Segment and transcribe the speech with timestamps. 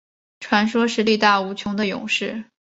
[0.39, 2.45] 传说是力大无穷的勇士。